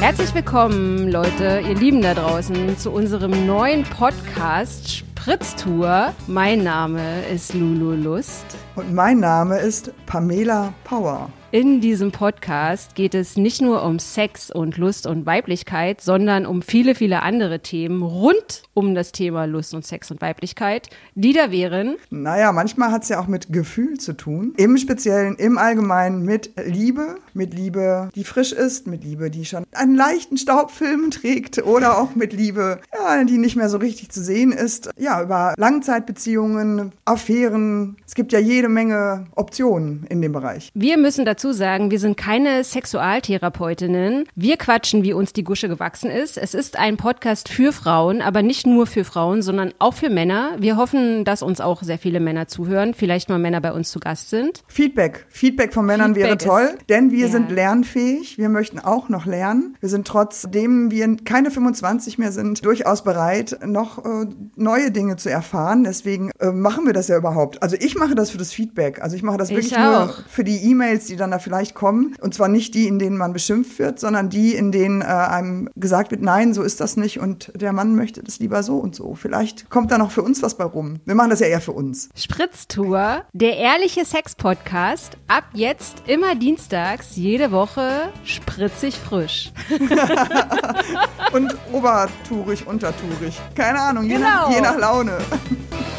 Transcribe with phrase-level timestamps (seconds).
[0.00, 6.14] Herzlich willkommen, Leute, ihr Lieben da draußen, zu unserem neuen Podcast Spritztour.
[6.26, 8.46] Mein Name ist Lulu Lust.
[8.76, 11.28] Und mein Name ist Pamela Power.
[11.52, 16.62] In diesem Podcast geht es nicht nur um Sex und Lust und Weiblichkeit, sondern um
[16.62, 21.50] viele, viele andere Themen rund um das Thema Lust und Sex und Weiblichkeit, die da
[21.50, 21.96] wären.
[22.10, 24.54] Naja, manchmal hat es ja auch mit Gefühl zu tun.
[24.58, 29.64] Im Speziellen, im Allgemeinen mit Liebe, mit Liebe, die frisch ist, mit Liebe, die schon
[29.72, 34.22] einen leichten Staubfilm trägt oder auch mit Liebe, ja, die nicht mehr so richtig zu
[34.22, 34.88] sehen ist.
[34.96, 37.96] Ja, über Langzeitbeziehungen, Affären.
[38.06, 40.70] Es gibt ja jede Menge Optionen in dem Bereich.
[40.74, 44.26] Wir müssen dazu dazu sagen, wir sind keine Sexualtherapeutinnen.
[44.34, 46.36] Wir quatschen, wie uns die Gusche gewachsen ist.
[46.36, 50.56] Es ist ein Podcast für Frauen, aber nicht nur für Frauen, sondern auch für Männer.
[50.58, 54.00] Wir hoffen, dass uns auch sehr viele Männer zuhören, vielleicht mal Männer bei uns zu
[54.00, 54.62] Gast sind.
[54.66, 55.24] Feedback.
[55.30, 57.32] Feedback von Männern Feedback wäre toll, denn wir ja.
[57.32, 58.36] sind lernfähig.
[58.36, 59.78] Wir möchten auch noch lernen.
[59.80, 65.30] Wir sind trotzdem wir keine 25 mehr sind, durchaus bereit, noch äh, neue Dinge zu
[65.30, 65.84] erfahren.
[65.84, 67.62] Deswegen äh, machen wir das ja überhaupt.
[67.62, 69.00] Also ich mache das für das Feedback.
[69.00, 72.16] Also ich mache das wirklich nur für die E-Mails, die dann dann da vielleicht kommen.
[72.20, 75.68] Und zwar nicht die, in denen man beschimpft wird, sondern die, in denen äh, einem
[75.76, 78.94] gesagt wird, nein, so ist das nicht und der Mann möchte das lieber so und
[78.94, 79.14] so.
[79.14, 81.00] Vielleicht kommt da noch für uns was bei rum.
[81.04, 82.08] Wir machen das ja eher für uns.
[82.14, 85.16] Spritztour, der ehrliche Sex-Podcast.
[85.28, 89.52] Ab jetzt immer dienstags, jede Woche spritzig frisch.
[91.32, 93.40] und obertourig, untertourig.
[93.54, 94.26] Keine Ahnung, je, genau.
[94.26, 95.18] nach, je nach Laune.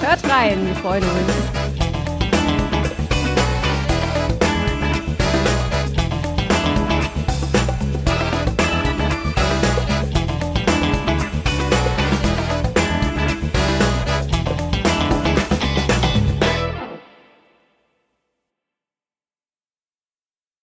[0.00, 1.59] Hört rein, wir freuen uns.